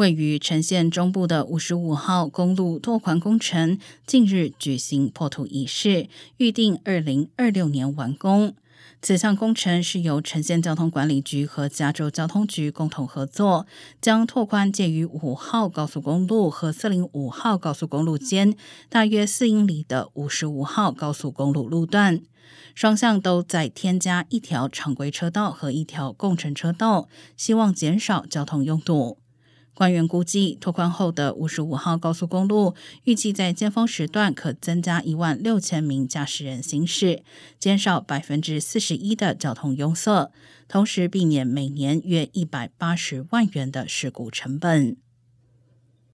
[0.00, 8.54] 位于陈县中部的五十五号公路拓宽工程近日举行破土仪式，预定二零二六年完工。
[9.02, 13.66] 此项工程是由陈县交通管理局和加州交通局共同合作，
[14.00, 18.56] 将拓宽介于五号高速公路和四零五号高速公路间
[18.88, 22.22] 大约四英里的五十五号高速公路路段，
[22.74, 29.18] 双向都在添加一条常规车道和一条共乘车道，希望减少交通拥堵。
[29.74, 32.74] 官员估计，拓宽后的五十五号高速公路
[33.04, 37.22] 预计在尖峰时段可增加一万六千名驾驶人行驶，
[37.58, 40.30] 减少百分之四十一的交通拥塞，
[40.68, 44.96] 同时避免每年约一百八十万元的事故成本。